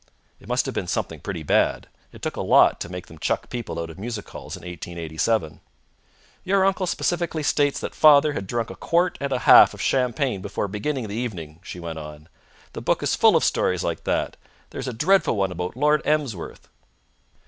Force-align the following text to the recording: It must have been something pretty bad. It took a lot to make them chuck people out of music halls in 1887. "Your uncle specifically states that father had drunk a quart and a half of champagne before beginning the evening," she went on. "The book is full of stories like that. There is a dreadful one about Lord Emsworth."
It 0.39 0.47
must 0.47 0.65
have 0.65 0.73
been 0.73 0.87
something 0.87 1.19
pretty 1.19 1.43
bad. 1.43 1.85
It 2.11 2.23
took 2.23 2.35
a 2.35 2.41
lot 2.41 2.79
to 2.79 2.89
make 2.89 3.05
them 3.05 3.19
chuck 3.19 3.51
people 3.51 3.79
out 3.79 3.91
of 3.91 3.99
music 3.99 4.27
halls 4.27 4.57
in 4.57 4.61
1887. 4.61 5.59
"Your 6.43 6.65
uncle 6.65 6.87
specifically 6.87 7.43
states 7.43 7.79
that 7.81 7.93
father 7.93 8.33
had 8.33 8.47
drunk 8.47 8.71
a 8.71 8.75
quart 8.75 9.15
and 9.21 9.31
a 9.31 9.37
half 9.37 9.75
of 9.75 9.79
champagne 9.79 10.41
before 10.41 10.67
beginning 10.67 11.07
the 11.07 11.13
evening," 11.13 11.59
she 11.61 11.79
went 11.79 11.99
on. 11.99 12.29
"The 12.73 12.81
book 12.81 13.03
is 13.03 13.15
full 13.15 13.35
of 13.35 13.43
stories 13.43 13.83
like 13.83 14.03
that. 14.05 14.37
There 14.71 14.79
is 14.79 14.87
a 14.87 14.93
dreadful 14.93 15.35
one 15.35 15.51
about 15.51 15.77
Lord 15.77 16.01
Emsworth." 16.03 16.67